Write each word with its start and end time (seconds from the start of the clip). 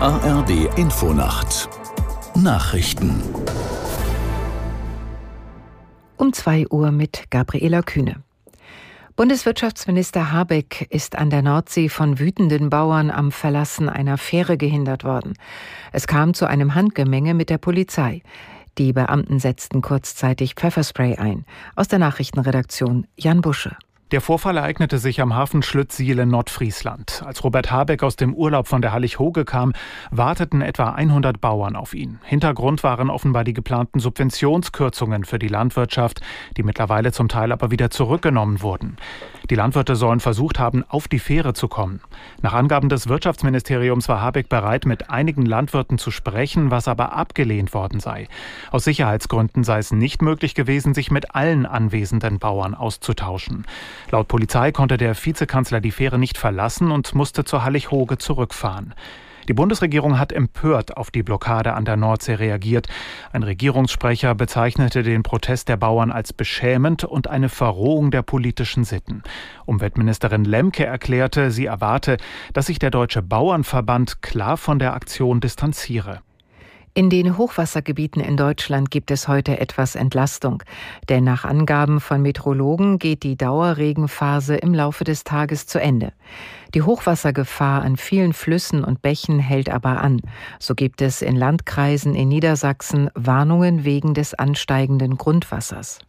ARD 0.00 0.78
Infonacht 0.78 1.68
Nachrichten 2.36 3.20
um 6.16 6.32
2 6.32 6.68
Uhr 6.70 6.92
mit 6.92 7.24
Gabriela 7.30 7.82
Kühne. 7.82 8.22
Bundeswirtschaftsminister 9.16 10.30
Habeck 10.30 10.86
ist 10.90 11.18
an 11.18 11.30
der 11.30 11.42
Nordsee 11.42 11.88
von 11.88 12.20
wütenden 12.20 12.70
Bauern 12.70 13.10
am 13.10 13.32
Verlassen 13.32 13.88
einer 13.88 14.18
Fähre 14.18 14.56
gehindert 14.56 15.02
worden. 15.02 15.34
Es 15.90 16.06
kam 16.06 16.32
zu 16.32 16.46
einem 16.46 16.76
Handgemenge 16.76 17.34
mit 17.34 17.50
der 17.50 17.58
Polizei. 17.58 18.22
Die 18.78 18.92
Beamten 18.92 19.40
setzten 19.40 19.82
kurzzeitig 19.82 20.54
Pfefferspray 20.54 21.16
ein. 21.16 21.44
Aus 21.74 21.88
der 21.88 21.98
Nachrichtenredaktion 21.98 23.08
Jan 23.16 23.40
Busche. 23.40 23.76
Der 24.10 24.22
Vorfall 24.22 24.56
ereignete 24.56 24.96
sich 24.96 25.20
am 25.20 25.34
Hafen 25.34 25.60
Schlüttsiel 25.60 26.18
in 26.20 26.30
Nordfriesland. 26.30 27.22
Als 27.26 27.44
Robert 27.44 27.70
Habeck 27.70 28.02
aus 28.02 28.16
dem 28.16 28.32
Urlaub 28.32 28.66
von 28.66 28.80
der 28.80 28.92
Hallig-Hoge 28.92 29.44
kam, 29.44 29.74
warteten 30.10 30.62
etwa 30.62 30.92
100 30.92 31.42
Bauern 31.42 31.76
auf 31.76 31.92
ihn. 31.92 32.18
Hintergrund 32.24 32.82
waren 32.82 33.10
offenbar 33.10 33.44
die 33.44 33.52
geplanten 33.52 34.00
Subventionskürzungen 34.00 35.24
für 35.24 35.38
die 35.38 35.48
Landwirtschaft, 35.48 36.22
die 36.56 36.62
mittlerweile 36.62 37.12
zum 37.12 37.28
Teil 37.28 37.52
aber 37.52 37.70
wieder 37.70 37.90
zurückgenommen 37.90 38.62
wurden. 38.62 38.96
Die 39.50 39.54
Landwirte 39.54 39.94
sollen 39.94 40.20
versucht 40.20 40.58
haben, 40.58 40.84
auf 40.88 41.06
die 41.06 41.18
Fähre 41.18 41.52
zu 41.52 41.68
kommen. 41.68 42.00
Nach 42.40 42.54
Angaben 42.54 42.88
des 42.88 43.08
Wirtschaftsministeriums 43.08 44.08
war 44.08 44.22
Habeck 44.22 44.48
bereit, 44.48 44.86
mit 44.86 45.10
einigen 45.10 45.44
Landwirten 45.44 45.98
zu 45.98 46.10
sprechen, 46.10 46.70
was 46.70 46.88
aber 46.88 47.12
abgelehnt 47.12 47.74
worden 47.74 48.00
sei. 48.00 48.26
Aus 48.70 48.84
Sicherheitsgründen 48.84 49.64
sei 49.64 49.78
es 49.78 49.92
nicht 49.92 50.22
möglich 50.22 50.54
gewesen, 50.54 50.94
sich 50.94 51.10
mit 51.10 51.34
allen 51.34 51.66
anwesenden 51.66 52.38
Bauern 52.38 52.74
auszutauschen. 52.74 53.66
Laut 54.10 54.28
Polizei 54.28 54.72
konnte 54.72 54.96
der 54.96 55.14
Vizekanzler 55.14 55.80
die 55.80 55.90
Fähre 55.90 56.18
nicht 56.18 56.38
verlassen 56.38 56.90
und 56.90 57.14
musste 57.14 57.44
zur 57.44 57.64
Hallig-Hoge 57.64 58.18
zurückfahren. 58.18 58.94
Die 59.48 59.54
Bundesregierung 59.54 60.18
hat 60.18 60.30
empört 60.30 60.98
auf 60.98 61.10
die 61.10 61.22
Blockade 61.22 61.72
an 61.72 61.86
der 61.86 61.96
Nordsee 61.96 62.34
reagiert. 62.34 62.86
Ein 63.32 63.42
Regierungssprecher 63.42 64.34
bezeichnete 64.34 65.02
den 65.02 65.22
Protest 65.22 65.70
der 65.70 65.78
Bauern 65.78 66.12
als 66.12 66.34
beschämend 66.34 67.04
und 67.04 67.28
eine 67.28 67.48
Verrohung 67.48 68.10
der 68.10 68.20
politischen 68.20 68.84
Sitten. 68.84 69.22
Umweltministerin 69.64 70.44
Lemke 70.44 70.84
erklärte, 70.84 71.50
sie 71.50 71.64
erwarte, 71.64 72.18
dass 72.52 72.66
sich 72.66 72.78
der 72.78 72.90
Deutsche 72.90 73.22
Bauernverband 73.22 74.20
klar 74.20 74.58
von 74.58 74.78
der 74.78 74.92
Aktion 74.92 75.40
distanziere. 75.40 76.20
In 76.98 77.10
den 77.10 77.38
Hochwassergebieten 77.38 78.20
in 78.20 78.36
Deutschland 78.36 78.90
gibt 78.90 79.12
es 79.12 79.28
heute 79.28 79.60
etwas 79.60 79.94
Entlastung, 79.94 80.64
denn 81.08 81.22
nach 81.22 81.44
Angaben 81.44 82.00
von 82.00 82.20
Meteorologen 82.22 82.98
geht 82.98 83.22
die 83.22 83.36
Dauerregenphase 83.36 84.56
im 84.56 84.74
Laufe 84.74 85.04
des 85.04 85.22
Tages 85.22 85.68
zu 85.68 85.80
Ende. 85.80 86.12
Die 86.74 86.82
Hochwassergefahr 86.82 87.82
an 87.82 87.96
vielen 87.96 88.32
Flüssen 88.32 88.82
und 88.82 89.00
Bächen 89.00 89.38
hält 89.38 89.70
aber 89.70 90.02
an. 90.02 90.20
So 90.58 90.74
gibt 90.74 91.00
es 91.00 91.22
in 91.22 91.36
Landkreisen 91.36 92.16
in 92.16 92.26
Niedersachsen 92.26 93.10
Warnungen 93.14 93.84
wegen 93.84 94.12
des 94.12 94.34
ansteigenden 94.34 95.16
Grundwassers. 95.16 96.00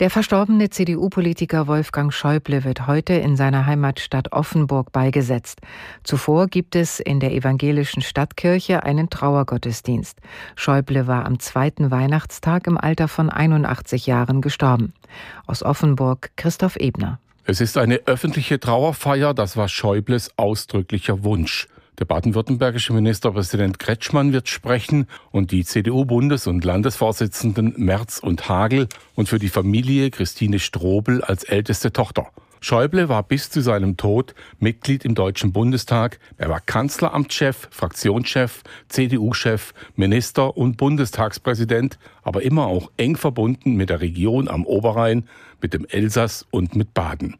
Der 0.00 0.08
verstorbene 0.08 0.70
CDU-Politiker 0.70 1.66
Wolfgang 1.66 2.10
Schäuble 2.10 2.64
wird 2.64 2.86
heute 2.86 3.12
in 3.12 3.36
seiner 3.36 3.66
Heimatstadt 3.66 4.32
Offenburg 4.32 4.92
beigesetzt. 4.92 5.60
Zuvor 6.04 6.46
gibt 6.46 6.74
es 6.74 7.00
in 7.00 7.20
der 7.20 7.34
evangelischen 7.34 8.00
Stadtkirche 8.00 8.82
einen 8.82 9.10
Trauergottesdienst. 9.10 10.16
Schäuble 10.56 11.06
war 11.06 11.26
am 11.26 11.38
zweiten 11.38 11.90
Weihnachtstag 11.90 12.66
im 12.66 12.78
Alter 12.78 13.08
von 13.08 13.28
81 13.28 14.06
Jahren 14.06 14.40
gestorben. 14.40 14.94
Aus 15.46 15.62
Offenburg 15.62 16.30
Christoph 16.34 16.76
Ebner. 16.76 17.20
Es 17.44 17.60
ist 17.60 17.76
eine 17.76 17.96
öffentliche 18.06 18.58
Trauerfeier, 18.58 19.34
das 19.34 19.58
war 19.58 19.68
Schäubles 19.68 20.30
ausdrücklicher 20.38 21.24
Wunsch. 21.24 21.68
Der 22.00 22.06
baden-württembergische 22.06 22.94
Ministerpräsident 22.94 23.78
Kretschmann 23.78 24.32
wird 24.32 24.48
sprechen 24.48 25.06
und 25.32 25.50
die 25.50 25.64
CDU-Bundes- 25.64 26.48
und 26.48 26.64
Landesvorsitzenden 26.64 27.74
Merz 27.76 28.20
und 28.20 28.48
Hagel 28.48 28.88
und 29.16 29.28
für 29.28 29.38
die 29.38 29.50
Familie 29.50 30.10
Christine 30.10 30.60
Strobel 30.60 31.22
als 31.22 31.44
älteste 31.44 31.92
Tochter. 31.92 32.28
Schäuble 32.62 33.10
war 33.10 33.22
bis 33.22 33.50
zu 33.50 33.60
seinem 33.60 33.98
Tod 33.98 34.34
Mitglied 34.58 35.04
im 35.04 35.14
Deutschen 35.14 35.52
Bundestag. 35.52 36.18
Er 36.38 36.48
war 36.48 36.60
Kanzleramtschef, 36.60 37.68
Fraktionschef, 37.70 38.62
CDU-Chef, 38.88 39.74
Minister 39.94 40.56
und 40.56 40.78
Bundestagspräsident, 40.78 41.98
aber 42.22 42.40
immer 42.40 42.66
auch 42.66 42.90
eng 42.96 43.16
verbunden 43.16 43.74
mit 43.74 43.90
der 43.90 44.00
Region 44.00 44.48
am 44.48 44.64
Oberrhein, 44.64 45.28
mit 45.60 45.74
dem 45.74 45.84
Elsass 45.84 46.46
und 46.50 46.74
mit 46.74 46.94
Baden. 46.94 47.36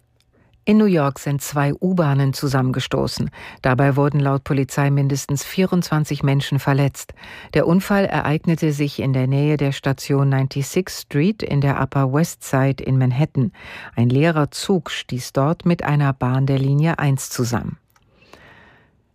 In 0.66 0.76
New 0.76 0.84
York 0.84 1.19
sind 1.19 1.41
zwei 1.41 1.72
U-Bahnen 1.72 2.34
zusammengestoßen. 2.34 3.31
Dabei 3.62 3.97
wurden 3.97 4.21
laut 4.21 4.44
Polizei 4.44 4.91
mindestens 4.91 5.43
24 5.43 6.22
Menschen 6.22 6.59
verletzt. 6.59 7.15
Der 7.54 7.66
Unfall 7.66 8.04
ereignete 8.04 8.72
sich 8.72 9.00
in 9.00 9.12
der 9.12 9.26
Nähe 9.26 9.56
der 9.56 9.72
Station 9.72 10.31
96 10.31 10.88
Street 10.91 11.43
in 11.43 11.60
der 11.62 11.81
Upper 11.81 12.12
West 12.12 12.44
Side 12.44 12.84
in 12.84 12.99
Manhattan. 12.99 13.53
Ein 13.97 14.10
leerer 14.10 14.50
Zug 14.50 14.91
stieß 14.91 15.32
dort 15.32 15.65
mit 15.65 15.82
einer 15.82 16.12
Bahn 16.12 16.47
der 16.47 16.59
Linie 16.59 16.99
1 16.99 17.31
zusammen. 17.31 17.78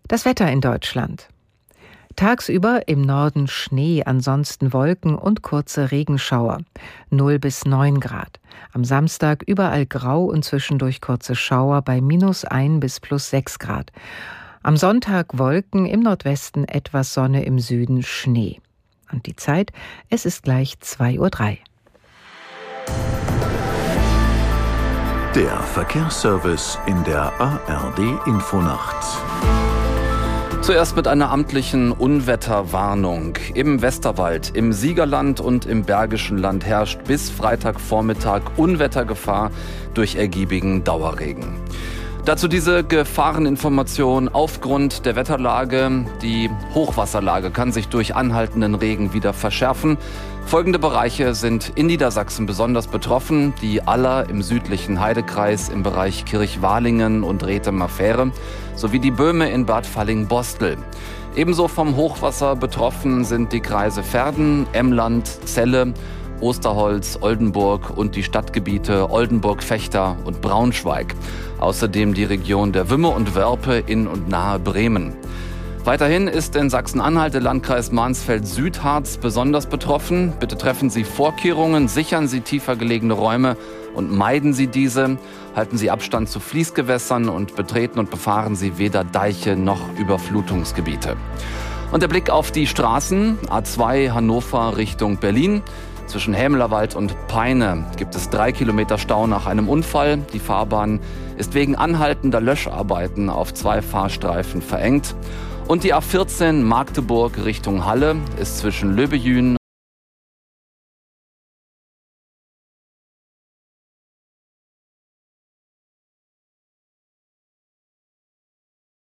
Das 0.07 0.25
Wetter 0.25 0.51
in 0.51 0.61
Deutschland. 0.61 1.29
Tagsüber 2.15 2.87
im 2.87 3.01
Norden 3.01 3.47
Schnee, 3.47 4.03
ansonsten 4.05 4.71
Wolken 4.71 5.15
und 5.15 5.41
kurze 5.41 5.91
Regenschauer. 5.91 6.59
0 7.09 7.39
bis 7.39 7.65
9 7.65 7.99
Grad. 7.99 8.39
Am 8.71 8.85
Samstag 8.85 9.43
überall 9.45 9.85
grau 9.85 10.23
und 10.25 10.45
zwischendurch 10.45 11.01
kurze 11.01 11.35
Schauer 11.35 11.81
bei 11.81 11.99
minus 11.99 12.45
1 12.45 12.79
bis 12.79 12.99
plus 12.99 13.29
6 13.29 13.59
Grad. 13.59 13.91
Am 14.63 14.77
Sonntag 14.77 15.37
Wolken, 15.37 15.85
im 15.85 15.99
Nordwesten 15.99 16.67
etwas 16.67 17.13
Sonne, 17.13 17.43
im 17.43 17.59
Süden 17.59 18.01
Schnee. 18.01 18.61
Und 19.11 19.25
die 19.25 19.35
Zeit, 19.35 19.71
es 20.09 20.25
ist 20.25 20.43
gleich 20.43 20.75
2.03 20.81 21.19
Uhr. 21.19 21.29
Der 25.35 25.59
Verkehrsservice 25.59 26.79
in 26.87 27.03
der 27.03 27.33
ARD 27.41 27.99
Infonacht. 28.25 29.64
Zuerst 30.65 30.95
mit 30.95 31.07
einer 31.07 31.29
amtlichen 31.29 31.91
Unwetterwarnung. 31.91 33.37
Im 33.53 33.83
Westerwald, 33.83 34.49
im 34.55 34.73
Siegerland 34.73 35.39
und 35.39 35.67
im 35.67 35.83
Bergischen 35.83 36.39
Land 36.39 36.65
herrscht 36.65 37.03
bis 37.03 37.29
Freitagvormittag 37.29 38.41
Unwettergefahr 38.57 39.51
durch 39.93 40.15
ergiebigen 40.15 40.83
Dauerregen. 40.83 41.53
Dazu 42.25 42.47
diese 42.47 42.83
Gefahreninformation 42.83 44.29
aufgrund 44.29 45.05
der 45.05 45.15
Wetterlage. 45.15 46.05
Die 46.23 46.49
Hochwasserlage 46.73 47.51
kann 47.51 47.71
sich 47.71 47.87
durch 47.87 48.15
anhaltenden 48.15 48.73
Regen 48.73 49.13
wieder 49.13 49.31
verschärfen. 49.31 49.99
Folgende 50.47 50.79
Bereiche 50.79 51.35
sind 51.35 51.73
in 51.75 51.85
Niedersachsen 51.85 52.47
besonders 52.47 52.87
betroffen. 52.87 53.53
Die 53.61 53.83
Aller 53.83 54.27
im 54.27 54.41
südlichen 54.41 54.99
Heidekreis 54.99 55.69
im 55.69 55.83
Bereich 55.83 56.25
Kirchwalingen 56.25 57.23
und 57.23 57.45
Rethem-Affäre 57.45 58.31
sowie 58.73 58.97
die 58.97 59.11
Böhme 59.11 59.51
in 59.51 59.67
Bad 59.67 59.85
Falling-Bostel. 59.85 60.77
Ebenso 61.35 61.67
vom 61.67 61.95
Hochwasser 61.95 62.55
betroffen 62.55 63.23
sind 63.23 63.53
die 63.53 63.59
Kreise 63.59 64.01
Verden, 64.01 64.65
Emland, 64.73 65.27
Celle, 65.45 65.93
Osterholz, 66.41 67.17
Oldenburg 67.21 67.95
und 67.95 68.15
die 68.15 68.23
Stadtgebiete 68.23 69.09
Oldenburg, 69.09 69.63
Fechter 69.63 70.17
und 70.25 70.41
Braunschweig. 70.41 71.15
Außerdem 71.59 72.13
die 72.13 72.23
Region 72.23 72.71
der 72.71 72.89
Wümme 72.89 73.09
und 73.09 73.35
Wörpe 73.35 73.83
in 73.85 74.07
und 74.07 74.29
nahe 74.29 74.59
Bremen. 74.59 75.13
Weiterhin 75.85 76.27
ist 76.27 76.55
in 76.55 76.71
Sachsen-Anhalt 76.71 77.35
der 77.35 77.41
Landkreis 77.41 77.91
Mansfeld-Südharz 77.91 79.17
besonders 79.17 79.67
betroffen. 79.67 80.33
Bitte 80.39 80.57
treffen 80.57 80.89
Sie 80.89 81.03
Vorkehrungen, 81.03 81.87
sichern 81.87 82.27
Sie 82.27 82.41
tiefer 82.41 82.75
gelegene 82.75 83.13
Räume 83.13 83.55
und 83.93 84.11
meiden 84.11 84.53
Sie 84.53 84.65
diese. 84.65 85.19
Halten 85.55 85.77
Sie 85.77 85.91
Abstand 85.91 86.29
zu 86.29 86.39
Fließgewässern 86.39 87.29
und 87.29 87.55
betreten 87.55 87.99
und 87.99 88.09
befahren 88.09 88.55
Sie 88.55 88.79
weder 88.79 89.03
Deiche 89.03 89.55
noch 89.55 89.79
Überflutungsgebiete. 89.99 91.17
Und 91.91 92.01
der 92.01 92.07
Blick 92.07 92.31
auf 92.31 92.51
die 92.51 92.65
Straßen 92.65 93.37
A2 93.47 94.11
Hannover 94.11 94.77
Richtung 94.77 95.17
Berlin. 95.17 95.61
Zwischen 96.07 96.33
Hämlerwald 96.33 96.95
und 96.95 97.15
Peine 97.27 97.85
gibt 97.97 98.15
es 98.15 98.29
drei 98.29 98.51
Kilometer 98.51 98.97
Stau 98.97 99.27
nach 99.27 99.47
einem 99.47 99.67
Unfall. 99.67 100.19
Die 100.33 100.39
Fahrbahn 100.39 100.99
ist 101.37 101.53
wegen 101.53 101.75
anhaltender 101.75 102.39
Löscharbeiten 102.39 103.29
auf 103.29 103.53
zwei 103.53 103.81
Fahrstreifen 103.81 104.61
verengt. 104.61 105.15
Und 105.67 105.83
die 105.83 105.93
A14 105.93 106.61
Magdeburg 106.61 107.43
Richtung 107.43 107.85
Halle 107.85 108.15
ist 108.39 108.59
zwischen 108.59 108.95
Löbejün 108.95 109.57